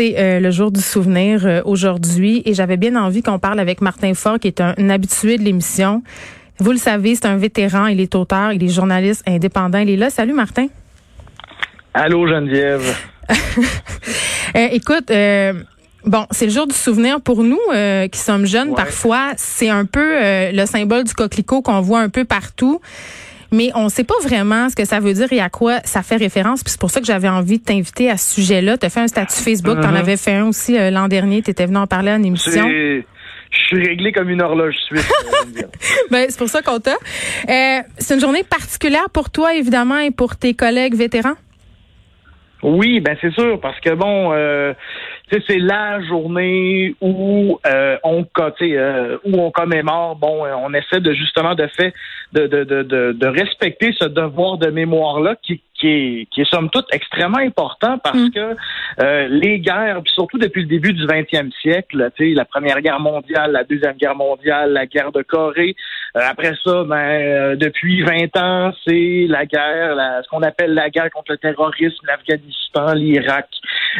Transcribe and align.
C'est 0.00 0.18
euh, 0.18 0.40
le 0.40 0.50
jour 0.50 0.70
du 0.70 0.80
souvenir 0.80 1.44
euh, 1.44 1.60
aujourd'hui 1.66 2.40
et 2.46 2.54
j'avais 2.54 2.78
bien 2.78 2.96
envie 2.96 3.22
qu'on 3.22 3.38
parle 3.38 3.60
avec 3.60 3.82
Martin 3.82 4.14
Faure, 4.14 4.38
qui 4.38 4.48
est 4.48 4.62
un, 4.62 4.88
habitué 4.88 5.36
de 5.36 5.42
l'émission. 5.42 6.02
Vous 6.58 6.72
le 6.72 6.78
savez, 6.78 7.16
c'est 7.16 7.26
un 7.26 7.36
vétéran, 7.36 7.86
il 7.86 8.00
est 8.00 8.14
auteur, 8.14 8.54
il 8.54 8.64
est 8.64 8.68
journaliste 8.68 9.22
indépendant, 9.28 9.76
il 9.76 9.90
est 9.90 9.98
là. 9.98 10.08
Salut 10.08 10.32
Martin. 10.32 10.68
Allô 11.92 12.26
Geneviève. 12.26 12.96
Euh, 14.56 14.66
écoute, 14.72 15.12
bon, 16.04 16.26
c'est 16.32 16.46
le 16.46 16.50
jour 16.50 16.66
du 16.66 16.74
souvenir 16.74 17.20
pour 17.20 17.44
nous 17.44 17.60
qui 18.10 18.18
sommes 18.18 18.46
jeunes. 18.46 18.74
Parfois, 18.74 19.28
c'est 19.36 19.68
un 19.68 19.84
peu 19.84 20.16
le 20.52 20.66
symbole 20.66 21.04
du 21.04 21.14
coquelicot 21.14 21.62
qu'on 21.62 21.80
voit 21.80 22.00
un 22.00 22.08
peu 22.08 22.24
partout 22.24 22.80
mais 23.52 23.70
on 23.74 23.84
ne 23.84 23.88
sait 23.88 24.04
pas 24.04 24.14
vraiment 24.22 24.68
ce 24.68 24.76
que 24.76 24.84
ça 24.84 25.00
veut 25.00 25.12
dire 25.12 25.32
et 25.32 25.40
à 25.40 25.50
quoi 25.50 25.80
ça 25.84 26.02
fait 26.02 26.16
référence. 26.16 26.62
Puis 26.62 26.72
c'est 26.72 26.80
pour 26.80 26.90
ça 26.90 27.00
que 27.00 27.06
j'avais 27.06 27.28
envie 27.28 27.58
de 27.58 27.64
t'inviter 27.64 28.10
à 28.10 28.16
ce 28.16 28.34
sujet-là. 28.34 28.78
Tu 28.78 28.86
as 28.86 28.90
fait 28.90 29.00
un 29.00 29.08
statut 29.08 29.40
Facebook, 29.42 29.80
tu 29.80 29.86
en 29.86 29.94
avais 29.94 30.16
fait 30.16 30.34
un 30.34 30.46
aussi 30.46 30.78
euh, 30.78 30.90
l'an 30.90 31.08
dernier, 31.08 31.42
tu 31.42 31.50
étais 31.50 31.66
venu 31.66 31.78
en 31.78 31.86
parler 31.86 32.10
une 32.12 32.24
émission. 32.24 32.68
Je 33.50 33.58
suis 33.76 33.84
réglé 33.84 34.12
comme 34.12 34.30
une 34.30 34.42
horloge 34.42 34.76
suisse. 34.86 35.12
ben, 36.10 36.26
c'est 36.28 36.38
pour 36.38 36.48
ça 36.48 36.62
qu'on 36.62 36.78
t'a. 36.78 36.92
Euh, 37.48 37.82
c'est 37.98 38.14
une 38.14 38.20
journée 38.20 38.44
particulière 38.44 39.10
pour 39.12 39.30
toi, 39.30 39.54
évidemment, 39.54 39.98
et 39.98 40.12
pour 40.12 40.36
tes 40.36 40.54
collègues 40.54 40.94
vétérans? 40.94 41.34
Oui, 42.62 43.00
ben 43.00 43.16
c'est 43.20 43.32
sûr, 43.32 43.58
parce 43.60 43.80
que 43.80 43.94
bon, 43.94 44.32
euh, 44.32 44.74
c'est 45.46 45.58
la 45.58 46.00
journée 46.02 46.94
où 47.00 47.58
euh, 47.66 47.96
on 48.02 48.26
euh, 48.62 49.18
où 49.24 49.40
on 49.40 49.50
commémore. 49.50 50.16
Bon, 50.16 50.44
euh, 50.44 50.52
on 50.56 50.72
essaie 50.74 51.00
de 51.00 51.12
justement 51.12 51.54
de 51.54 51.66
fait 51.68 51.92
de, 52.32 52.46
de, 52.46 52.64
de, 52.64 53.12
de, 53.12 53.26
respecter 53.26 53.92
ce 53.98 54.06
devoir 54.06 54.58
de 54.58 54.70
mémoire 54.70 55.20
là 55.20 55.36
qui 55.42 55.62
qui 55.80 55.88
est, 55.88 56.26
qui 56.30 56.42
est 56.42 56.50
somme 56.50 56.68
toute 56.70 56.86
extrêmement 56.92 57.38
important 57.38 57.98
parce 57.98 58.18
mm. 58.18 58.30
que 58.30 58.56
euh, 59.00 59.28
les 59.28 59.58
guerres, 59.60 60.02
surtout 60.06 60.38
depuis 60.38 60.62
le 60.62 60.68
début 60.68 60.92
du 60.92 61.06
20e 61.06 61.50
siècle, 61.60 62.10
la 62.18 62.44
Première 62.44 62.80
Guerre 62.82 63.00
mondiale, 63.00 63.52
la 63.52 63.64
Deuxième 63.64 63.96
Guerre 63.96 64.14
mondiale, 64.14 64.72
la 64.72 64.86
guerre 64.86 65.10
de 65.10 65.22
Corée, 65.22 65.74
euh, 66.16 66.20
après 66.28 66.52
ça, 66.64 66.84
ben, 66.84 66.96
euh, 66.96 67.56
depuis 67.56 68.02
20 68.02 68.36
ans, 68.36 68.72
c'est 68.86 69.26
la 69.28 69.46
guerre, 69.46 69.94
la, 69.94 70.22
ce 70.22 70.28
qu'on 70.28 70.42
appelle 70.42 70.74
la 70.74 70.90
guerre 70.90 71.10
contre 71.10 71.32
le 71.32 71.38
terrorisme, 71.38 72.06
l'Afghanistan, 72.06 72.92
l'Irak. 72.94 73.48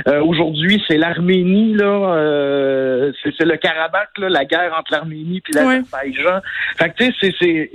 Aujourd'hui, 0.07 0.83
c'est 0.87 0.97
l'Arménie, 0.97 1.75
là, 1.75 3.13
c'est 3.23 3.45
le 3.45 3.57
Karabakh, 3.57 4.19
là, 4.19 4.29
la 4.29 4.45
guerre 4.45 4.75
entre 4.79 4.93
l'Arménie 4.93 5.41
puis 5.41 5.53
l'Azerbaïdjan. 5.55 6.41
Fait 6.79 6.91
que 6.91 7.05
tu 7.05 7.13
sais, 7.21 7.35
c'est, 7.41 7.71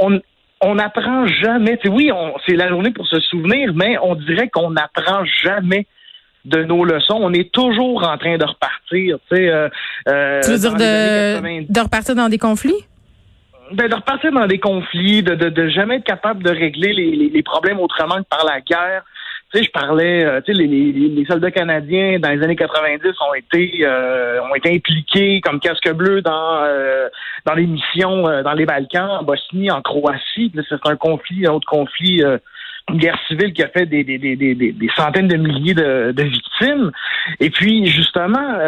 on 0.00 0.20
on 0.60 0.74
n'apprend 0.74 1.26
jamais. 1.26 1.78
oui, 1.86 2.10
c'est 2.46 2.56
la 2.56 2.68
journée 2.68 2.90
pour 2.90 3.06
se 3.06 3.20
souvenir, 3.20 3.72
mais 3.74 3.96
on 4.02 4.14
dirait 4.14 4.48
qu'on 4.48 4.70
n'apprend 4.70 5.24
jamais 5.42 5.86
de 6.44 6.64
nos 6.64 6.84
leçons. 6.84 7.18
On 7.20 7.32
est 7.32 7.52
toujours 7.52 8.06
en 8.06 8.16
train 8.18 8.38
de 8.38 8.44
repartir. 8.44 9.18
Euh, 9.32 9.68
euh, 10.08 10.40
tu 10.42 10.50
veux 10.50 10.58
dire 10.58 10.74
de, 10.74 11.80
repartir 11.80 12.14
dans 12.14 12.28
des 12.28 12.38
conflits? 12.38 12.86
Ben, 13.72 13.88
de 13.88 13.94
repartir 13.94 14.32
dans 14.32 14.46
des 14.46 14.58
conflits, 14.58 15.22
de, 15.22 15.34
de, 15.34 15.68
jamais 15.68 15.96
être 15.96 16.04
capable 16.04 16.42
de 16.42 16.50
régler 16.50 16.92
les, 16.92 17.28
les 17.28 17.42
problèmes 17.42 17.78
autrement 17.78 18.16
que 18.16 18.28
par 18.28 18.44
la 18.46 18.60
guerre. 18.60 19.04
Tu 19.50 19.58
sais, 19.58 19.64
je 19.64 19.70
parlais, 19.70 20.24
euh, 20.26 20.42
tu 20.42 20.52
sais, 20.52 20.58
les, 20.58 20.66
les, 20.92 21.24
soldats 21.24 21.50
canadiens 21.50 22.18
dans 22.18 22.28
les 22.28 22.42
années 22.42 22.54
90 22.54 23.00
ont 23.30 23.32
été 23.32 23.78
euh, 23.82 24.42
ont 24.42 24.54
été 24.54 24.74
impliqués 24.74 25.40
comme 25.40 25.58
casque 25.58 25.90
bleu 25.94 26.20
dans 26.20 26.64
euh, 26.64 27.08
dans 27.46 27.54
les 27.54 27.66
missions 27.66 28.24
dans 28.42 28.52
les 28.52 28.66
Balkans, 28.66 29.08
en 29.08 29.22
Bosnie, 29.22 29.70
en 29.70 29.80
Croatie. 29.80 30.52
C'est 30.68 30.84
un 30.84 30.96
conflit, 30.96 31.46
un 31.46 31.52
autre 31.52 31.66
conflit, 31.66 32.22
une 32.90 32.98
guerre 32.98 33.18
civile 33.26 33.54
qui 33.54 33.62
a 33.62 33.68
fait 33.68 33.86
des, 33.86 34.04
des, 34.04 34.18
des, 34.18 34.36
des, 34.36 34.54
des 34.54 34.88
centaines 34.94 35.28
de 35.28 35.36
milliers 35.38 35.74
de, 35.74 36.12
de 36.12 36.22
victimes. 36.24 36.90
Et 37.40 37.48
puis 37.48 37.86
justement, 37.86 38.58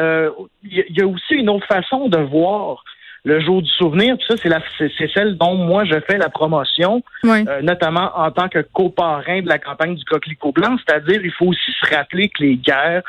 il 0.65 0.85
y, 0.89 1.03
a 1.03 1.07
aussi 1.07 1.35
une 1.35 1.51
autre 1.51 1.67
façon 1.67 2.09
de 2.09 2.19
voir 2.19 2.85
le 3.25 3.41
jour 3.41 3.63
du 3.63 3.71
souvenir. 3.71 4.17
Puis 4.17 4.27
ça, 4.29 4.37
c'est 4.37 4.49
la 4.49 4.61
c'est 4.79 5.11
celle 5.13 5.37
dont 5.37 5.55
moi 5.55 5.85
je 5.85 5.99
fais 6.09 6.19
la 6.19 6.29
promotion, 6.29 7.03
euh, 7.25 7.63
notamment 7.63 8.11
en 8.17 8.31
tant 8.31 8.49
que 8.49 8.61
coparrain 8.73 9.43
de 9.43 9.49
la 9.49 9.59
campagne 9.59 9.95
du 9.95 10.05
coquelicot 10.05 10.53
blanc. 10.53 10.77
C'est-à-dire, 10.85 11.21
il 11.23 11.33
faut 11.33 11.47
aussi 11.47 11.73
se 11.81 11.95
rappeler 11.95 12.29
que 12.29 12.43
les 12.43 12.57
guerres 12.57 13.03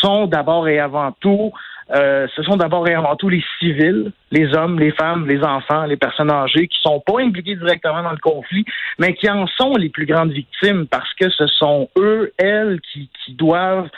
sont 0.00 0.26
d'abord 0.26 0.68
et 0.68 0.78
avant 0.78 1.12
tout 1.20 1.52
euh, 1.90 2.26
ce 2.34 2.42
sont 2.42 2.56
d'abord 2.56 2.88
et 2.88 2.94
avant 2.94 3.16
tout 3.16 3.28
les 3.28 3.44
civils, 3.58 4.12
les 4.30 4.54
hommes, 4.54 4.78
les 4.78 4.92
femmes, 4.92 5.26
les 5.28 5.42
enfants, 5.42 5.84
les 5.84 5.96
personnes 5.96 6.30
âgées 6.30 6.68
qui 6.68 6.78
sont 6.80 7.00
pas 7.00 7.20
impliqués 7.20 7.56
directement 7.56 8.02
dans 8.02 8.12
le 8.12 8.18
conflit, 8.18 8.64
mais 8.98 9.14
qui 9.14 9.28
en 9.28 9.46
sont 9.46 9.74
les 9.76 9.90
plus 9.90 10.06
grandes 10.06 10.32
victimes 10.32 10.86
parce 10.86 11.12
que 11.14 11.28
ce 11.28 11.46
sont 11.46 11.90
eux, 11.98 12.32
elles, 12.38 12.80
qui, 12.80 13.10
qui 13.24 13.34
doivent 13.34 13.90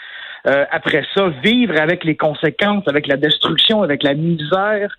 euh, 0.46 0.64
après 0.72 1.06
ça 1.14 1.28
vivre 1.44 1.80
avec 1.80 2.04
les 2.04 2.16
conséquences, 2.16 2.86
avec 2.88 3.06
la 3.06 3.16
destruction, 3.16 3.82
avec 3.82 4.02
la 4.02 4.14
misère 4.14 4.96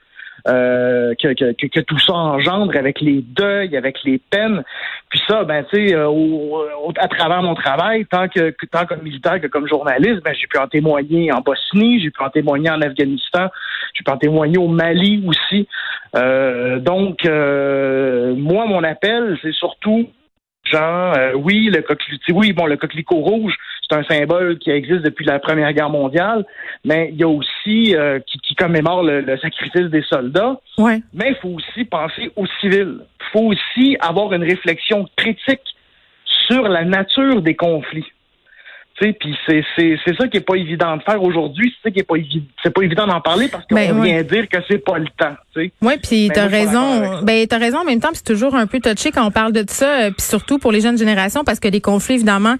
euh, 0.48 1.14
que, 1.16 1.34
que, 1.34 1.68
que, 1.68 1.80
tout 1.80 1.98
ça 1.98 2.14
engendre 2.14 2.76
avec 2.78 3.02
les 3.02 3.22
deuils, 3.22 3.76
avec 3.76 4.04
les 4.04 4.20
peines. 4.20 4.64
Puis 5.10 5.20
ça, 5.28 5.44
ben 5.44 5.66
tu 5.72 5.88
sais, 5.88 5.96
euh, 5.96 6.08
à 6.98 7.08
travers 7.08 7.42
mon 7.42 7.56
travail, 7.56 8.06
tant 8.06 8.28
que 8.28 8.54
tant 8.72 8.86
comme 8.86 9.02
militaire 9.02 9.42
que 9.42 9.48
comme 9.48 9.68
journaliste, 9.68 10.24
ben 10.24 10.36
j'ai 10.40 10.48
pu 10.48 10.58
en 10.58 10.68
témoigner 10.68 11.32
en 11.32 11.42
Bosnie, 11.42 12.00
j'ai 12.00 12.12
pu 12.12 12.24
en 12.24 12.30
témoigner 12.30 12.70
en 12.70 12.82
Afghanistan, 12.82 13.48
j'ai 13.94 14.04
pu 14.04 14.12
en 14.12 14.18
témoigner 14.18 14.58
au 14.58 14.68
Mali 14.68 15.24
aussi. 15.26 15.68
Euh, 16.16 16.80
donc 16.80 17.26
moi, 17.26 18.66
mon 18.68 18.84
appel, 18.84 19.38
c'est 19.42 19.54
surtout 19.54 20.10
genre 20.76 21.16
oui, 21.36 21.70
le 21.74 21.82
coquelicot, 21.82 22.34
oui, 22.34 22.54
bon, 22.54 22.66
le 22.66 22.78
coquelicot 22.78 23.16
rouge, 23.16 23.56
c'est 23.88 23.96
un 23.96 24.04
symbole 24.04 24.58
qui 24.58 24.72
existe 24.72 25.02
depuis 25.02 25.26
la 25.26 25.40
Première 25.40 25.72
Guerre 25.74 25.90
mondiale, 25.90 26.46
mais 26.84 27.10
il 27.12 27.20
y 27.20 27.24
a 27.24 27.28
aussi 27.28 27.96
euh, 27.96 28.20
qui, 28.26 28.40
qui, 28.40 28.56
commémore 28.56 29.04
le, 29.04 29.38
sacrifice 29.38 29.90
des 29.90 30.02
soldats. 30.04 30.60
Ouais. 30.78 31.02
Mais 31.14 31.30
il 31.30 31.36
faut 31.36 31.50
aussi 31.50 31.86
penser 31.86 32.32
aux 32.36 32.48
civils. 32.60 33.00
Il 33.00 33.26
faut 33.32 33.46
aussi 33.46 33.98
avoir 34.00 34.34
une 34.34 34.44
réflexion 34.44 35.08
critique 35.16 35.76
sur 36.48 36.68
la 36.68 36.84
nature 36.84 37.42
des 37.42 37.56
conflits. 37.56 38.06
Puis 38.98 39.36
c'est, 39.46 39.64
c'est, 39.76 39.98
c'est 40.06 40.16
ça 40.16 40.28
qui 40.28 40.38
est 40.38 40.46
pas 40.46 40.56
évident 40.56 40.96
de 40.96 41.04
faire 41.04 41.22
aujourd'hui. 41.22 41.74
C'est 41.76 41.90
ça 41.90 41.94
qui 41.94 42.00
est 42.00 42.04
pas 42.04 42.16
évident. 42.16 42.46
C'est 42.64 42.74
pas 42.74 42.82
évident 42.82 43.06
d'en 43.06 43.20
parler 43.20 43.50
parce 43.50 43.66
qu'on 43.66 43.76
ben, 43.76 44.02
vient 44.02 44.24
dire 44.24 44.48
que 44.48 44.58
c'est 44.70 44.78
pas 44.78 44.98
le 44.98 45.08
temps. 45.18 45.36
Oui, 45.82 45.94
puis 46.02 46.30
t'as 46.34 46.48
raison. 46.48 47.22
Ben 47.24 47.48
t'as 47.48 47.58
raison 47.58 47.80
en 47.80 47.84
même 47.84 48.00
temps. 48.00 48.10
c'est 48.14 48.26
toujours 48.26 48.56
un 48.56 48.68
peu 48.68 48.80
touché 48.80 49.12
quand 49.12 49.26
on 49.26 49.32
parle 49.32 49.54
de 49.54 49.64
ça, 49.68 49.86
euh, 49.86 50.12
puis 50.12 50.26
surtout 50.26 50.60
pour 50.60 50.72
les 50.72 50.82
jeunes 50.82 50.98
générations 50.98 51.44
parce 51.44 51.60
que 51.60 51.68
les 51.68 51.82
conflits 51.82 52.16
évidemment, 52.16 52.56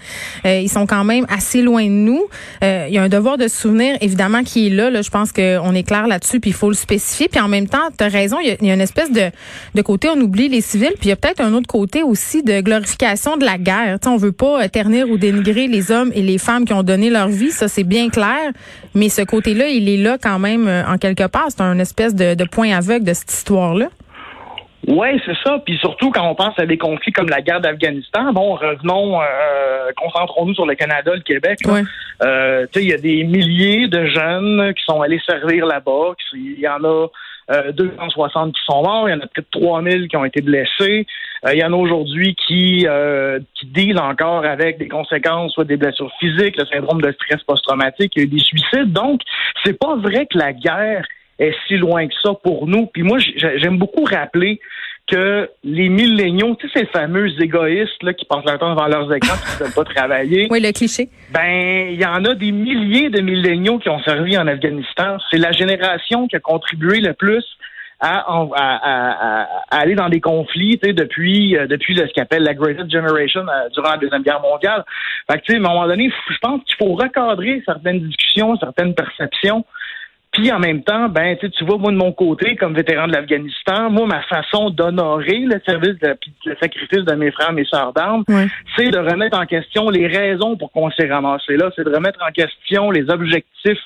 euh, 0.46 0.60
ils 0.60 0.70
sont 0.70 0.86
quand 0.86 1.04
même 1.04 1.26
assez 1.30 1.62
loin 1.62 1.84
de 1.84 1.90
nous. 1.90 2.26
Euh, 2.64 2.86
il 2.88 2.94
y 2.94 2.98
a 2.98 3.04
un 3.04 3.10
devoir 3.10 3.38
de 3.38 3.48
souvenir 3.48 3.98
évidemment 4.02 4.44
qui 4.44 4.68
est 4.68 4.70
là. 4.70 4.90
là 4.90 5.02
je 5.02 5.10
pense 5.10 5.32
qu'on 5.32 5.74
est 5.74 5.88
clair 5.88 6.08
là-dessus, 6.08 6.40
puis 6.40 6.52
il 6.52 6.54
faut 6.54 6.70
le 6.70 6.76
spécifier. 6.76 7.28
Puis 7.28 7.40
en 7.40 7.48
même 7.48 7.68
temps, 7.68 7.90
t'as 7.98 8.10
raison. 8.10 8.38
Il 8.40 8.58
y, 8.62 8.72
a 8.72 8.74
une 8.74 8.82
espèce 8.82 9.12
de 9.12 9.32
de 9.74 9.82
côté 9.82 10.10
on 10.10 10.20
oublie 10.20 10.48
les 10.48 10.62
civils, 10.62 10.94
puis 11.00 11.06
il 11.06 11.10
y 11.10 11.14
a 11.14 11.16
peut-être 11.16 11.42
un 11.42 11.54
autre 11.54 11.68
côté 11.68 12.04
aussi 12.04 12.44
de 12.44 12.62
glorification 12.62 13.38
de 13.38 13.46
la 13.46 13.58
guerre. 13.58 14.00
T'sais, 14.00 14.10
on 14.10 14.18
veut 14.18 14.32
pas 14.32 14.68
ternir 14.70 15.10
ou 15.10 15.18
dénigrer 15.18 15.68
les 15.68 15.92
hommes 15.92 16.12
et 16.16 16.22
les 16.26 16.38
femmes 16.38 16.66
qui 16.66 16.74
ont 16.74 16.84
donné 16.84 17.10
leur 17.10 17.28
vie, 17.28 17.52
ça 17.52 17.68
c'est 17.68 17.84
bien 17.84 18.10
clair. 18.10 18.52
Mais 18.94 19.10
ce 19.10 19.22
côté-là, 19.22 19.68
il 19.68 19.90
est 19.90 19.98
là 19.98 20.18
quand 20.22 20.40
même 20.40 20.68
en 20.68 20.98
quelque 20.98 21.28
part. 21.28 21.48
C'est 21.50 21.62
un 21.62 21.80
espèce 21.80 22.16
de, 22.16 22.34
de 22.34 22.44
point 22.46 22.72
à 22.76 22.82
de 22.82 23.14
cette 23.14 23.32
histoire-là? 23.32 23.88
Oui, 24.88 25.08
c'est 25.26 25.36
ça. 25.44 25.58
Puis 25.66 25.78
surtout 25.80 26.12
quand 26.12 26.28
on 26.30 26.36
pense 26.36 26.58
à 26.60 26.66
des 26.66 26.78
conflits 26.78 27.12
comme 27.12 27.30
la 27.30 27.42
guerre 27.42 27.60
d'Afghanistan, 27.60 28.32
bon, 28.34 28.54
revenons, 28.54 29.20
euh, 29.20 29.90
concentrons-nous 29.98 30.54
sur 30.54 30.68
le 30.68 30.76
Canada, 30.76 31.12
le 31.16 31.22
Québec. 31.22 31.60
Euh, 32.24 32.68
il 32.76 32.84
y 32.84 32.94
a 32.94 32.98
des 32.98 33.24
milliers 33.24 33.88
de 33.88 34.06
jeunes 34.06 34.74
qui 34.76 34.84
sont 34.84 35.02
allés 35.02 35.20
servir 35.26 35.66
là-bas. 35.66 36.14
Il 36.34 36.60
y 36.60 36.68
en 36.68 36.84
a 36.84 37.08
euh, 37.52 37.72
260 37.72 38.54
qui 38.54 38.62
sont 38.66 38.82
morts, 38.82 39.08
il 39.08 39.12
y 39.12 39.16
en 39.16 39.20
a 39.20 39.28
peut-être 39.28 39.52
3000 39.52 40.08
qui 40.08 40.18
ont 40.18 40.26
été 40.26 40.42
blessés. 40.42 41.06
Euh, 41.46 41.54
il 41.54 41.60
y 41.60 41.64
en 41.64 41.74
a 41.74 41.76
aujourd'hui 41.76 42.36
qui 42.36 42.88
euh, 42.88 43.40
qui 43.54 43.68
dealent 43.68 44.00
encore 44.00 44.46
avec 44.46 44.80
des 44.80 44.88
conséquences, 44.88 45.54
soit 45.54 45.66
des 45.66 45.78
blessures 45.78 46.12
physiques, 46.20 46.58
le 46.58 46.66
syndrome 46.66 47.02
de 47.02 47.12
stress 47.12 47.44
post-traumatique, 47.44 48.16
des 48.16 48.40
suicides. 48.40 48.92
Donc, 48.92 49.22
c'est 49.64 49.78
pas 49.78 49.96
vrai 49.96 50.26
que 50.26 50.38
la 50.38 50.54
guerre 50.54 51.06
est 51.38 51.54
si 51.68 51.78
loin 51.78 52.08
que 52.08 52.14
ça 52.24 52.34
pour 52.44 52.68
nous. 52.68 52.88
Puis 52.88 53.04
moi, 53.04 53.20
j'aime 53.36 53.78
beaucoup 53.78 54.06
rappeler 54.06 54.60
que 55.08 55.50
les 55.64 55.90
milléniaux, 55.90 56.56
tu 56.60 56.68
sais, 56.70 56.80
ces 56.80 56.86
fameux 56.88 57.30
égoïstes 57.42 58.02
là, 58.02 58.14
qui 58.14 58.26
passent 58.26 58.46
leur 58.46 58.58
temps 58.58 58.72
devant 58.74 58.88
leurs 58.88 59.14
écrans 59.14 59.36
qui 59.58 59.64
ne 59.64 59.66
veulent 59.66 59.74
pas 59.74 59.84
travailler. 59.84 60.48
Oui, 60.50 60.60
le 60.62 60.72
cliché. 60.72 61.10
Ben, 61.32 61.90
il 61.92 62.02
y 62.02 62.06
en 62.06 62.24
a 62.26 62.34
des 62.34 62.52
milliers 62.52 63.10
de 63.10 63.22
milléniaux 63.22 63.78
qui 63.78 63.90
ont 63.90 64.02
servi 64.02 64.38
en 64.38 64.48
Afghanistan. 64.48 65.18
C'est 65.30 65.38
la 65.38 65.52
génération 65.52 66.28
qui 66.28 66.36
a 66.36 66.40
contribué 66.40 67.02
le 67.02 67.14
plus 67.14 67.44
à, 68.00 68.26
à, 68.56 69.48
aller 69.72 69.96
dans 69.96 70.10
des 70.10 70.20
conflits 70.20 70.78
depuis 70.78 71.58
euh, 71.58 71.66
depuis 71.66 71.96
ce 71.96 72.12
qu'appelle 72.14 72.44
la 72.44 72.54
Greatest 72.54 72.92
Generation 72.92 73.42
euh, 73.48 73.70
durant 73.74 73.92
la 73.92 73.98
Deuxième 73.98 74.22
Guerre 74.22 74.42
mondiale. 74.42 74.84
Fait 75.32 75.40
que, 75.40 75.54
à 75.54 75.56
un 75.56 75.60
moment 75.60 75.88
donné, 75.88 76.12
je 76.30 76.38
pense 76.42 76.62
qu'il 76.66 76.76
faut 76.76 76.94
recadrer 76.94 77.64
certaines 77.66 78.02
discussions, 78.02 78.58
certaines 78.58 78.94
perceptions 78.94 79.66
Puis 80.36 80.52
en 80.52 80.60
même 80.60 80.84
temps, 80.84 81.08
ben 81.08 81.38
tu 81.38 81.64
vois, 81.64 81.78
moi 81.78 81.92
de 81.94 81.98
mon 81.98 82.12
côté, 82.12 82.58
comme 82.58 82.76
vétéran 82.76 83.08
de 83.08 83.14
l'Afghanistan, 83.14 83.90
moi 83.90 84.06
ma 84.06 84.22
façon 84.24 84.70
d'honorer 84.70 85.40
le 85.40 85.62
service, 85.66 85.98
de, 86.02 86.14
le 86.46 86.56
sacrifice 86.60 87.06
de 87.06 87.14
mes 87.14 87.32
frères, 87.32 87.54
mes 87.54 87.64
sœurs 87.64 87.94
d'armes, 87.94 88.26
c'est 88.76 88.90
de 88.90 89.00
remettre 89.00 89.40
en 89.40 89.46
question 89.46 89.90
les 89.90 90.08
raisons 90.08 90.58
pour 90.58 90.74
qu'on 90.74 90.92
s'est 90.92 91.08
ramassé 91.08 91.56
là, 91.56 91.72
c'est 91.74 91.86
de 91.86 91.90
remettre 91.90 92.20
en 92.22 92.32
question 92.34 92.92
les 92.92 93.10
objectifs 93.10 93.80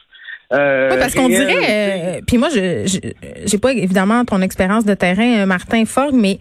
euh, 0.52 0.90
oui, 0.92 0.98
parce 1.00 1.14
qu'on 1.14 1.30
dirait, 1.30 2.18
euh, 2.18 2.22
puis 2.26 2.40
moi, 2.40 2.50
je 2.50 3.00
j'ai 3.46 3.58
pas 3.60 3.72
évidemment 3.72 4.26
ton 4.26 4.42
expérience 4.42 4.84
de 4.84 4.96
terrain, 4.96 5.42
euh, 5.42 5.46
Martin 5.46 5.86
Ford, 5.86 6.12
mais 6.12 6.40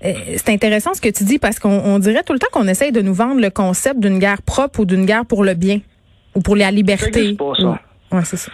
c'est 0.00 0.48
intéressant 0.48 0.94
ce 0.94 1.02
que 1.02 1.10
tu 1.10 1.24
dis 1.24 1.38
parce 1.38 1.58
qu'on 1.58 1.98
dirait 1.98 2.22
tout 2.22 2.32
le 2.32 2.38
temps 2.38 2.46
qu'on 2.50 2.68
essaye 2.68 2.92
de 2.92 3.02
nous 3.02 3.12
vendre 3.12 3.40
le 3.42 3.50
concept 3.50 4.00
d'une 4.00 4.18
guerre 4.18 4.40
propre 4.40 4.80
ou 4.80 4.84
d'une 4.86 5.04
guerre 5.04 5.26
pour 5.26 5.44
le 5.44 5.52
bien 5.52 5.80
ou 6.34 6.40
pour 6.40 6.56
la 6.56 6.70
liberté. 6.70 7.34
pas, 7.34 7.52
ça. 7.58 7.80
Ouais, 8.12 8.24
c'est 8.24 8.38
ça 8.38 8.50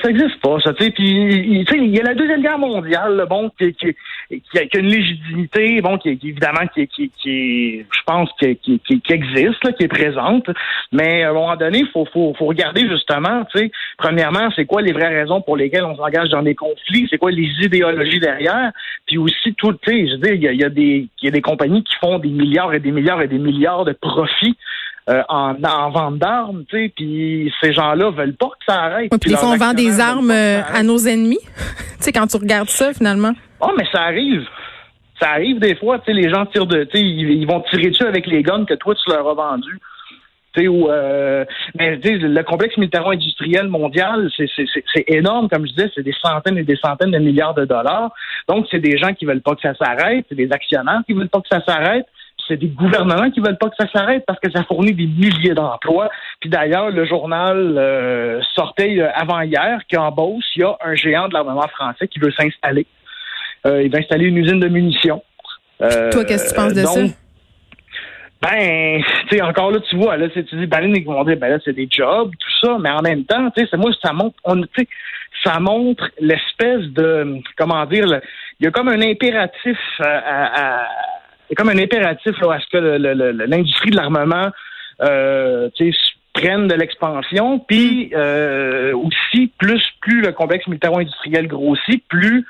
ça 0.00 0.08
n'existe 0.08 0.40
pas, 0.40 0.58
ça. 0.60 0.72
Puis, 0.72 0.90
il 0.96 1.94
y 1.94 2.00
a 2.00 2.02
la 2.02 2.14
deuxième 2.14 2.42
guerre 2.42 2.58
mondiale, 2.58 3.24
bon, 3.28 3.50
qui, 3.58 3.74
qui, 3.74 3.94
qui, 4.30 4.58
a, 4.58 4.78
une 4.78 4.86
légitimité, 4.86 5.80
bon, 5.80 5.98
qui, 5.98 6.10
évidemment, 6.10 6.66
qui, 6.74 6.86
qui, 6.88 7.80
je 7.80 8.02
pense, 8.06 8.30
qui, 8.38 8.80
existe, 9.10 9.76
qui 9.76 9.84
est 9.84 9.88
présente. 9.88 10.48
Mais 10.92 11.22
à 11.22 11.30
un 11.30 11.32
moment 11.32 11.56
donné, 11.56 11.80
il 11.80 11.88
faut, 11.88 12.06
faut, 12.12 12.34
faut 12.38 12.46
regarder 12.46 12.88
justement, 12.88 13.44
tu 13.52 13.58
sais, 13.58 13.70
premièrement, 13.98 14.48
c'est 14.54 14.66
quoi 14.66 14.82
les 14.82 14.92
vraies 14.92 15.20
raisons 15.20 15.40
pour 15.40 15.56
lesquelles 15.56 15.84
on 15.84 15.96
s'engage 15.96 16.30
dans 16.30 16.42
des 16.42 16.54
conflits, 16.54 17.06
c'est 17.10 17.18
quoi 17.18 17.30
les 17.30 17.50
idéologies 17.60 18.20
derrière, 18.20 18.72
puis 19.06 19.18
aussi 19.18 19.54
tout, 19.54 19.72
tu 19.74 19.90
sais, 19.90 20.06
je 20.06 20.12
veux 20.12 20.18
dire, 20.18 20.34
il 20.34 20.42
y 20.42 20.48
a, 20.48 20.52
y 20.52 20.64
a 20.64 20.68
y 21.22 21.28
a 21.28 21.30
des 21.30 21.40
compagnies 21.42 21.84
qui 21.84 21.96
font 21.96 22.18
des 22.18 22.28
milliards 22.28 22.74
et 22.74 22.80
des 22.80 22.90
milliards 22.90 23.22
et 23.22 23.28
des 23.28 23.38
milliards 23.38 23.84
de 23.84 23.92
profits 23.92 24.56
euh, 25.10 25.22
en, 25.28 25.56
en, 25.64 25.90
vente 25.90 26.18
d'armes, 26.18 26.64
tu 26.68 26.76
sais, 26.76 26.92
puis 26.94 27.52
ces 27.60 27.72
gens-là 27.72 28.10
veulent 28.10 28.36
pas 28.36 28.46
que 28.46 28.64
ça 28.68 28.82
arrête. 28.82 29.10
puis 29.20 29.32
ils 29.32 29.36
font 29.36 29.56
vendre 29.56 29.74
des 29.74 29.98
armes 29.98 30.30
euh, 30.30 30.60
à 30.72 30.84
nos 30.84 30.98
ennemis. 30.98 31.40
tu 31.46 31.54
sais, 31.98 32.12
quand 32.12 32.28
tu 32.28 32.36
regardes 32.36 32.68
ça, 32.68 32.92
finalement. 32.92 33.32
Oh, 33.60 33.72
mais 33.76 33.84
ça 33.90 34.02
arrive. 34.02 34.46
Ça 35.20 35.30
arrive 35.30 35.58
des 35.58 35.74
fois, 35.74 35.98
tu 35.98 36.04
sais, 36.06 36.12
les 36.12 36.30
gens 36.30 36.46
tirent 36.46 36.66
de, 36.66 36.84
tu 36.84 36.98
sais, 36.98 37.04
ils, 37.04 37.44
vont 37.46 37.60
tirer 37.62 37.90
dessus 37.90 38.04
avec 38.04 38.28
les 38.28 38.44
guns 38.44 38.64
que 38.64 38.74
toi, 38.74 38.94
tu 38.94 39.10
leur 39.10 39.28
as 39.28 39.34
vendus. 39.34 39.80
Tu 40.54 40.62
sais, 40.62 40.68
ou, 40.68 40.88
euh, 40.88 41.44
mais 41.76 41.96
le 41.96 42.42
complexe 42.42 42.76
militaro-industriel 42.76 43.66
mondial, 43.66 44.30
c'est 44.36 45.04
énorme, 45.08 45.48
comme 45.48 45.66
je 45.66 45.72
disais, 45.72 45.90
c'est 45.96 46.04
des 46.04 46.14
centaines 46.22 46.58
et 46.58 46.64
des 46.64 46.76
centaines 46.76 47.10
de 47.10 47.18
milliards 47.18 47.54
de 47.54 47.64
dollars. 47.64 48.12
Donc, 48.48 48.68
c'est 48.70 48.78
des 48.78 48.98
gens 48.98 49.14
qui 49.14 49.24
veulent 49.24 49.42
pas 49.42 49.56
que 49.56 49.62
ça 49.62 49.74
s'arrête, 49.74 50.26
c'est 50.28 50.36
des 50.36 50.52
actionnaires 50.52 51.00
qui 51.06 51.12
veulent 51.12 51.28
pas 51.28 51.40
que 51.40 51.48
ça 51.50 51.60
s'arrête 51.64 52.06
c'est 52.52 52.58
des 52.58 52.68
gouvernements 52.68 53.30
qui 53.30 53.40
veulent 53.40 53.56
pas 53.56 53.70
que 53.70 53.76
ça 53.78 53.88
s'arrête 53.90 54.24
parce 54.26 54.38
que 54.38 54.50
ça 54.50 54.62
fournit 54.64 54.92
des 54.92 55.06
milliers 55.06 55.54
d'emplois. 55.54 56.10
Puis 56.40 56.50
d'ailleurs, 56.50 56.90
le 56.90 57.06
journal 57.06 57.74
euh, 57.78 58.40
sortait 58.54 58.98
euh, 58.98 59.08
avant-hier 59.14 59.80
qu'en 59.90 60.10
Beauce, 60.10 60.44
il 60.56 60.62
y 60.62 60.64
a 60.64 60.76
un 60.84 60.94
géant 60.94 61.28
de 61.28 61.34
l'armement 61.34 61.68
français 61.68 62.08
qui 62.08 62.18
veut 62.18 62.32
s'installer. 62.32 62.86
Euh, 63.66 63.82
il 63.82 63.90
va 63.90 63.98
installer 63.98 64.26
une 64.26 64.36
usine 64.36 64.60
de 64.60 64.68
munitions. 64.68 65.22
Toi, 65.78 66.24
qu'est-ce 66.24 66.44
que 66.44 66.48
tu 66.50 66.54
penses 66.54 66.74
de 66.74 66.84
ça? 66.84 67.00
Ben, 68.42 69.02
tu 69.28 69.36
sais, 69.36 69.42
encore 69.42 69.70
là, 69.70 69.78
tu 69.88 69.96
vois, 69.96 70.16
là, 70.16 70.28
tu 70.28 70.42
dis, 70.42 70.66
ben, 70.66 70.94
ils 70.94 71.04
vont 71.04 71.24
dire, 71.24 71.36
ben 71.36 71.48
là, 71.48 71.58
c'est 71.64 71.72
des 71.72 71.88
jobs, 71.90 72.30
tout 72.38 72.66
ça, 72.66 72.76
mais 72.78 72.90
en 72.90 73.00
même 73.00 73.24
temps, 73.24 73.50
tu 73.50 73.66
sais, 73.66 73.76
moi, 73.76 73.90
ça 74.02 74.12
montre, 74.12 74.36
on, 74.44 74.62
ça 75.44 75.58
montre 75.60 76.10
l'espèce 76.18 76.82
de, 76.88 77.40
comment 77.56 77.86
dire, 77.86 78.04
il 78.58 78.64
y 78.64 78.66
a 78.66 78.70
comme 78.72 78.88
un 78.88 79.00
impératif 79.00 79.78
à 80.00 80.86
c'est 81.48 81.54
comme 81.54 81.68
un 81.68 81.78
impératif 81.78 82.34
à 82.42 82.60
ce 82.60 82.66
que 82.70 82.78
l'industrie 83.46 83.90
de 83.90 83.96
l'armement 83.96 84.48
euh, 85.02 85.68
prenne 86.32 86.66
de 86.66 86.74
l'expansion. 86.74 87.58
Puis 87.58 88.10
euh, 88.14 88.94
aussi, 88.94 89.52
plus 89.58 89.82
plus 90.00 90.22
le 90.22 90.32
complexe 90.32 90.66
militaro-industriel 90.66 91.46
grossit, 91.46 92.02
plus 92.08 92.46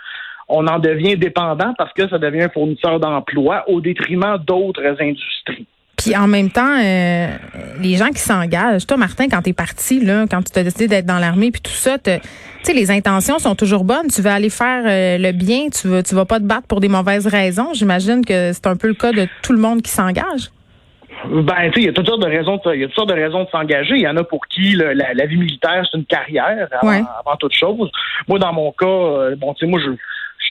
on 0.49 0.67
en 0.67 0.79
devient 0.79 1.17
dépendant 1.17 1.75
parce 1.79 1.93
que 1.93 2.09
ça 2.09 2.19
devient 2.19 2.43
un 2.43 2.49
fournisseur 2.49 3.01
d'emplois 3.01 3.65
au 3.69 3.81
détriment 3.81 4.39
d'autres 4.39 4.97
industries. 5.01 5.67
Puis 6.03 6.17
en 6.17 6.27
même 6.27 6.51
temps, 6.51 6.79
euh, 6.83 7.29
les 7.81 7.97
gens 7.97 8.09
qui 8.09 8.19
s'engagent, 8.19 8.87
toi 8.87 8.97
Martin, 8.97 9.29
quand 9.31 9.43
t'es 9.43 9.53
parti 9.53 10.05
là, 10.05 10.25
quand 10.29 10.43
tu 10.43 10.51
t'as 10.53 10.65
décidé 10.65 10.89
d'être 10.89 11.07
dans 11.07 11.19
l'armée, 11.19 11.53
puis 11.53 11.61
tout 11.61 11.71
ça, 11.71 11.99
tu 11.99 12.11
sais, 12.63 12.73
les 12.73 12.91
intentions 12.91 13.39
sont 13.39 13.55
toujours 13.55 13.85
bonnes. 13.85 14.09
Tu 14.13 14.21
veux 14.21 14.31
aller 14.31 14.51
faire 14.51 14.83
euh, 14.87 15.19
le 15.19 15.33
bien, 15.33 15.69
tu 15.69 15.89
veux, 15.89 16.03
tu 16.03 16.15
vas 16.15 16.25
pas 16.25 16.41
te 16.41 16.45
battre 16.45 16.67
pour 16.67 16.81
des 16.81 16.89
mauvaises 16.89 17.27
raisons. 17.27 17.73
J'imagine 17.73 18.25
que 18.25 18.53
c'est 18.53 18.67
un 18.67 18.77
peu 18.77 18.89
le 18.89 18.95
cas 18.95 19.13
de 19.13 19.29
tout 19.43 19.53
le 19.53 19.59
monde 19.59 19.83
qui 19.83 19.91
s'engage. 19.91 20.51
Ben, 21.31 21.71
tu 21.71 21.75
sais, 21.75 21.81
il 21.83 21.85
y 21.85 21.89
a 21.89 21.93
toutes 21.93 22.09
sortes 22.09 22.23
de 22.23 22.29
raisons, 22.29 22.59
il 22.75 22.81
y 22.81 22.85
a 22.85 22.87
toutes 22.87 22.97
sortes 22.97 23.11
de 23.11 23.15
raisons 23.15 23.45
de 23.45 23.49
s'engager. 23.51 23.95
Il 23.95 24.03
y 24.03 24.09
en 24.09 24.17
a 24.17 24.25
pour 24.25 24.45
qui 24.49 24.73
la, 24.73 25.27
vie 25.27 25.37
militaire 25.37 25.87
c'est 25.91 25.99
une 25.99 26.05
carrière 26.05 26.69
avant, 26.81 27.37
toute 27.39 27.55
chose. 27.55 27.91
Moi, 28.27 28.41
dans 28.41 28.53
mon 28.53 28.73
cas, 28.73 28.87
euh, 28.87 29.37
bon, 29.37 29.55
tu 29.55 29.65
sais, 29.65 29.71
moi 29.71 29.81
je 29.81 29.91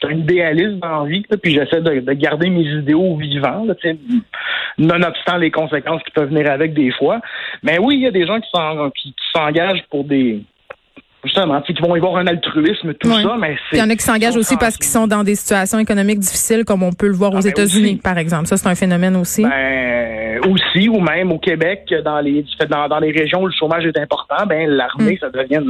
suis 0.07 0.15
un 0.15 0.19
idéaliste 0.19 0.79
dans 0.79 1.03
la 1.03 1.09
vie, 1.09 1.23
puis 1.41 1.53
j'essaie 1.53 1.81
de, 1.81 2.13
garder 2.13 2.49
mes 2.49 2.63
idéaux 2.63 3.17
vivants, 3.17 3.65
là, 3.65 3.73
nonobstant 4.77 5.37
les 5.37 5.51
conséquences 5.51 6.01
qui 6.03 6.11
peuvent 6.11 6.29
venir 6.29 6.49
avec 6.49 6.73
des 6.73 6.91
fois. 6.91 7.19
Mais 7.63 7.77
oui, 7.79 7.95
il 7.97 8.01
y 8.01 8.07
a 8.07 8.11
des 8.11 8.25
gens 8.25 8.39
qui 8.39 9.13
s'engagent 9.33 9.83
pour 9.89 10.03
des 10.03 10.41
justement, 11.23 11.61
qui 11.61 11.73
vont 11.73 11.95
y 11.95 11.99
voir 11.99 12.17
un 12.17 12.27
altruisme, 12.27 12.93
tout 12.95 13.11
ça, 13.11 13.35
mais 13.39 13.55
Il 13.73 13.77
y 13.77 13.81
en 13.81 13.89
a 13.89 13.95
qui 13.95 14.03
s'engagent 14.03 14.37
aussi 14.37 14.57
parce 14.57 14.75
qu'ils 14.77 14.87
sont 14.87 15.07
dans 15.07 15.23
des 15.23 15.35
situations 15.35 15.79
économiques 15.79 16.19
difficiles, 16.19 16.65
comme 16.65 16.83
on 16.83 16.93
peut 16.93 17.07
le 17.07 17.13
voir 17.13 17.31
ah, 17.33 17.39
aux 17.39 17.43
ben 17.43 17.49
États-Unis, 17.49 17.97
par 17.97 18.17
exemple. 18.17 18.47
Ça, 18.47 18.57
c'est 18.57 18.67
un 18.67 18.75
phénomène 18.75 19.15
aussi. 19.15 19.43
Ben, 19.43 20.39
aussi, 20.49 20.89
ou 20.89 20.99
même 20.99 21.31
au 21.31 21.37
Québec, 21.37 21.93
dans 22.03 22.19
les 22.19 22.43
dans, 22.69 22.87
dans 22.87 22.99
les 22.99 23.11
régions 23.11 23.43
où 23.43 23.47
le 23.47 23.53
chômage 23.53 23.85
est 23.85 23.97
important, 23.97 24.45
ben 24.47 24.67
l'armée, 24.69 25.13
mm. 25.13 25.17
ça 25.19 25.29
devient 25.29 25.63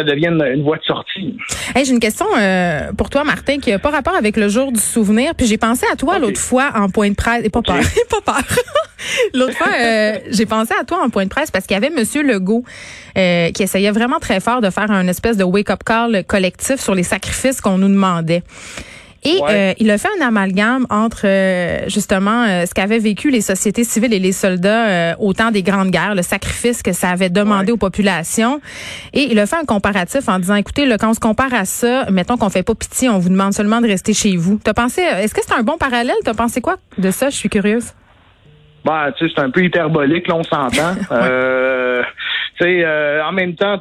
ça 0.00 0.04
devienne 0.04 0.42
une 0.42 0.62
voie 0.62 0.78
de 0.78 0.82
sortie. 0.82 1.36
Hey, 1.74 1.84
j'ai 1.84 1.92
une 1.92 2.00
question 2.00 2.26
euh, 2.38 2.92
pour 2.94 3.10
toi, 3.10 3.24
Martin, 3.24 3.58
qui 3.58 3.70
n'a 3.70 3.78
pas 3.78 3.90
rapport 3.90 4.14
avec 4.14 4.36
le 4.36 4.48
jour 4.48 4.72
du 4.72 4.80
souvenir. 4.80 5.34
Puis 5.34 5.46
j'ai 5.46 5.58
pensé 5.58 5.84
à 5.92 5.96
toi 5.96 6.18
l'autre 6.18 6.40
fois 6.40 6.70
en 6.74 6.88
point 6.88 7.10
de 7.10 7.14
presse. 7.14 7.44
Et 7.44 7.50
pas 7.50 7.62
peur, 7.62 7.76
pas 8.10 8.32
peur. 8.32 8.42
l'autre 9.34 9.54
fois, 9.54 9.68
euh, 9.78 10.18
j'ai 10.30 10.46
pensé 10.46 10.72
à 10.80 10.84
toi 10.84 11.00
en 11.04 11.10
point 11.10 11.24
de 11.24 11.28
presse 11.28 11.50
parce 11.50 11.66
qu'il 11.66 11.74
y 11.74 11.76
avait 11.76 11.90
Monsieur 11.90 12.22
Legault 12.22 12.64
euh, 13.18 13.50
qui 13.50 13.62
essayait 13.62 13.90
vraiment 13.90 14.18
très 14.18 14.40
fort 14.40 14.60
de 14.60 14.70
faire 14.70 14.90
un 14.90 15.06
espèce 15.08 15.36
de 15.36 15.44
wake-up 15.44 15.82
call 15.84 16.24
collectif 16.24 16.80
sur 16.80 16.94
les 16.94 17.02
sacrifices 17.02 17.60
qu'on 17.60 17.78
nous 17.78 17.88
demandait. 17.88 18.42
Et 19.22 19.38
euh, 19.48 19.74
il 19.78 19.90
a 19.90 19.98
fait 19.98 20.08
un 20.18 20.26
amalgame 20.26 20.86
entre 20.88 21.26
euh, 21.26 21.88
justement 21.88 22.44
euh, 22.44 22.64
ce 22.64 22.72
qu'avaient 22.72 22.98
vécu 22.98 23.30
les 23.30 23.42
sociétés 23.42 23.84
civiles 23.84 24.14
et 24.14 24.18
les 24.18 24.32
soldats 24.32 25.16
au 25.18 25.32
temps 25.34 25.50
des 25.50 25.62
grandes 25.62 25.90
guerres, 25.90 26.14
le 26.14 26.22
sacrifice 26.22 26.82
que 26.82 26.92
ça 26.92 27.10
avait 27.10 27.28
demandé 27.28 27.72
aux 27.72 27.76
populations. 27.76 28.60
Et 29.12 29.24
il 29.30 29.38
a 29.38 29.46
fait 29.46 29.56
un 29.56 29.64
comparatif 29.64 30.28
en 30.28 30.38
disant, 30.38 30.54
écoutez, 30.54 30.86
là, 30.86 30.96
quand 30.96 31.10
on 31.10 31.14
se 31.14 31.20
compare 31.20 31.52
à 31.52 31.64
ça, 31.64 32.06
mettons 32.10 32.36
qu'on 32.36 32.48
fait 32.48 32.62
pas 32.62 32.74
pitié, 32.74 33.08
on 33.08 33.18
vous 33.18 33.28
demande 33.28 33.52
seulement 33.52 33.80
de 33.80 33.86
rester 33.86 34.14
chez 34.14 34.36
vous. 34.36 34.58
T'as 34.62 34.74
pensé, 34.74 35.02
est-ce 35.02 35.34
que 35.34 35.40
c'est 35.46 35.54
un 35.54 35.62
bon 35.62 35.76
parallèle? 35.76 36.16
T'as 36.24 36.34
pensé 36.34 36.60
quoi 36.60 36.76
de 36.96 37.10
ça? 37.10 37.28
Je 37.30 37.36
suis 37.36 37.48
curieuse. 37.48 37.92
Bah, 38.84 39.12
tu 39.16 39.26
sais, 39.26 39.34
c'est 39.36 39.42
un 39.42 39.50
peu 39.50 39.62
hyperbolique, 39.62 40.26
là, 40.28 40.36
on 40.36 40.42
s'entend. 40.42 40.94
euh, 41.12 42.02
euh, 42.62 43.22
en 43.22 43.32
même 43.32 43.54
temps, 43.54 43.78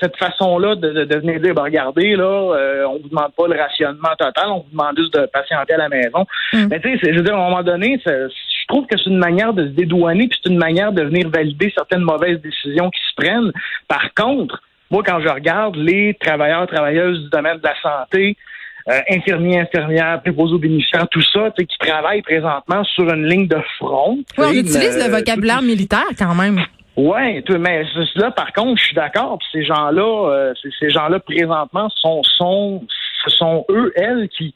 cette 0.00 0.16
façon-là 0.16 0.74
de, 0.74 1.04
de, 1.04 1.16
venir 1.16 1.40
dire, 1.40 1.54
ben, 1.54 1.62
regardez, 1.62 2.16
là, 2.16 2.24
euh, 2.24 2.84
on 2.86 2.98
vous 2.98 3.08
demande 3.08 3.32
pas 3.36 3.46
le 3.46 3.60
rationnement 3.60 4.14
total, 4.18 4.48
on 4.48 4.58
vous 4.58 4.70
demande 4.70 4.96
juste 4.96 5.14
de 5.14 5.26
patienter 5.26 5.74
à 5.74 5.78
la 5.78 5.88
maison. 5.88 6.26
Mm. 6.52 6.66
Mais 6.70 6.80
tu 6.80 6.98
sais, 6.98 7.12
je 7.12 7.18
veux 7.18 7.24
dire, 7.24 7.34
à 7.34 7.38
un 7.38 7.50
moment 7.50 7.62
donné, 7.62 8.00
je 8.04 8.66
trouve 8.68 8.86
que 8.86 8.96
c'est 8.98 9.10
une 9.10 9.18
manière 9.18 9.52
de 9.52 9.64
se 9.64 9.72
dédouaner, 9.72 10.28
puis 10.28 10.38
c'est 10.42 10.50
une 10.50 10.58
manière 10.58 10.92
de 10.92 11.02
venir 11.02 11.28
valider 11.28 11.72
certaines 11.76 12.02
mauvaises 12.02 12.40
décisions 12.40 12.90
qui 12.90 13.00
se 13.10 13.14
prennent. 13.16 13.52
Par 13.88 14.12
contre, 14.14 14.62
moi, 14.90 15.02
quand 15.04 15.20
je 15.20 15.28
regarde 15.28 15.76
les 15.76 16.14
travailleurs, 16.20 16.66
travailleuses 16.66 17.24
du 17.24 17.30
domaine 17.30 17.58
de 17.58 17.64
la 17.64 17.74
santé, 17.82 18.36
euh, 18.88 19.00
infirmiers, 19.10 19.60
infirmières, 19.60 20.20
préposés 20.22 20.54
aux 20.54 20.58
bénéficiaires, 20.58 21.06
tout 21.08 21.22
ça, 21.22 21.50
qui 21.56 21.78
travaillent 21.78 22.22
présentement 22.22 22.82
sur 22.84 23.08
une 23.12 23.26
ligne 23.26 23.46
de 23.46 23.58
front. 23.78 24.18
Oui, 24.36 24.44
on 24.48 24.52
utilise 24.52 24.96
le 24.96 25.10
vocabulaire 25.10 25.62
militaire 25.62 26.08
quand 26.18 26.34
même. 26.34 26.60
Ouais, 26.96 27.42
mais 27.58 27.84
là, 28.16 28.30
par 28.30 28.52
contre, 28.52 28.78
je 28.78 28.86
suis 28.86 28.94
d'accord. 28.94 29.38
Ces 29.50 29.64
gens-là, 29.64 30.28
euh, 30.30 30.54
ces 30.78 30.90
gens-là 30.90 31.20
présentement 31.20 31.88
sont, 31.96 32.22
sont, 32.22 32.86
ce 33.24 33.30
sont 33.30 33.64
eux, 33.70 33.92
elles 33.96 34.28
qui 34.28 34.54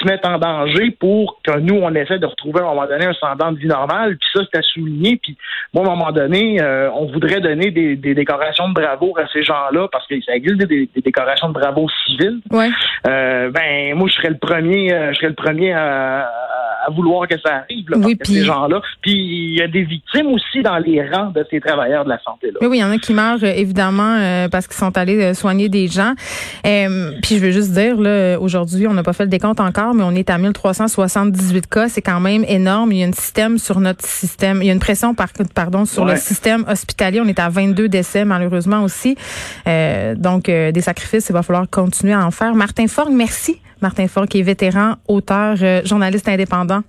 se 0.00 0.06
mettent 0.06 0.26
en 0.26 0.38
danger 0.38 0.90
pour 0.98 1.40
que 1.42 1.58
nous, 1.58 1.76
on 1.76 1.94
essaie 1.94 2.18
de 2.18 2.26
retrouver 2.26 2.60
à 2.60 2.64
un 2.64 2.74
moment 2.74 2.86
donné 2.86 3.06
un 3.06 3.12
semblant 3.14 3.52
de 3.52 3.58
vie 3.58 3.66
normale. 3.66 4.16
Puis 4.16 4.28
ça, 4.34 4.40
c'est 4.50 4.58
à 4.58 4.62
souligner. 4.62 5.18
Puis 5.22 5.36
moi, 5.74 5.84
à 5.84 5.88
un 5.88 5.96
moment 5.96 6.12
donné, 6.12 6.60
euh, 6.60 6.90
on 6.92 7.06
voudrait 7.06 7.40
donner 7.40 7.70
des, 7.70 7.96
des, 7.96 8.14
décorations 8.14 8.68
de 8.68 8.74
bravo 8.74 9.14
à 9.18 9.26
ces 9.32 9.42
gens-là 9.42 9.88
parce 9.90 10.06
que 10.06 10.20
ça 10.22 10.34
existe 10.34 10.58
des, 10.58 10.88
des 10.94 11.00
décorations 11.00 11.48
de 11.48 11.54
bravo 11.54 11.86
civiles. 12.06 12.40
Ouais. 12.50 12.70
Euh, 13.06 13.50
ben, 13.50 13.94
moi, 13.94 14.08
je 14.08 14.14
serais 14.14 14.30
le 14.30 14.38
premier, 14.38 14.88
je 15.12 15.16
serais 15.16 15.28
le 15.28 15.34
premier 15.34 15.72
à 15.72 16.28
à, 16.86 16.90
vouloir 16.90 17.28
que 17.28 17.38
ça 17.40 17.56
arrive, 17.56 17.88
là, 17.90 17.96
oui, 17.98 18.16
ces 18.22 18.44
gens-là. 18.44 18.80
Puis 19.02 19.12
il 19.12 19.58
y 19.58 19.62
a 19.62 19.68
des 19.68 19.82
victimes 19.82 20.28
aussi 20.28 20.62
dans 20.62 20.78
les 20.78 21.08
rangs 21.08 21.30
de 21.30 21.44
ces 21.50 21.60
travailleurs 21.60 22.04
de 22.04 22.10
la 22.10 22.18
santé-là. 22.22 22.58
Oui, 22.60 22.68
oui, 22.68 22.78
il 22.78 22.80
y 22.80 22.84
en 22.84 22.90
a 22.90 22.98
qui 22.98 23.12
meurent, 23.12 23.44
évidemment, 23.44 24.48
parce 24.50 24.66
qu'ils 24.66 24.76
sont 24.76 24.96
allés 24.96 25.34
soigner 25.34 25.68
des 25.68 25.88
gens. 25.88 26.14
puis 26.62 27.36
je 27.36 27.38
veux 27.38 27.50
juste 27.50 27.72
dire, 27.72 27.96
là, 28.00 28.38
aujourd'hui, 28.40 28.86
on 28.86 28.94
n'a 28.94 29.02
pas 29.02 29.12
fait 29.12 29.24
le 29.24 29.30
décompte 29.30 29.60
encore, 29.60 29.89
mais 29.94 30.04
on 30.04 30.12
est 30.12 30.30
à 30.30 30.38
1378 30.38 31.66
cas. 31.66 31.88
C'est 31.88 32.02
quand 32.02 32.20
même 32.20 32.44
énorme. 32.46 32.92
Il 32.92 32.98
y 32.98 33.04
a 33.04 33.06
un 33.06 33.12
système 33.12 33.58
sur 33.58 33.80
notre 33.80 34.06
système. 34.06 34.62
Il 34.62 34.66
y 34.66 34.70
a 34.70 34.72
une 34.72 34.80
pression, 34.80 35.14
par, 35.14 35.28
pardon, 35.54 35.84
sur 35.84 36.04
le 36.04 36.16
système 36.16 36.64
hospitalier. 36.68 37.20
On 37.20 37.26
est 37.26 37.38
à 37.38 37.48
22 37.48 37.88
décès, 37.88 38.24
malheureusement 38.24 38.82
aussi. 38.82 39.16
Euh, 39.66 40.14
donc, 40.14 40.48
euh, 40.48 40.72
des 40.72 40.80
sacrifices, 40.80 41.28
il 41.28 41.32
va 41.32 41.42
falloir 41.42 41.68
continuer 41.68 42.12
à 42.12 42.24
en 42.24 42.30
faire. 42.30 42.54
Martin 42.54 42.86
Forgue, 42.86 43.12
merci. 43.12 43.60
Martin 43.82 44.08
Forgue, 44.08 44.28
qui 44.28 44.40
est 44.40 44.42
vétéran, 44.42 44.96
auteur, 45.08 45.56
euh, 45.62 45.82
journaliste 45.84 46.28
indépendant. 46.28 46.82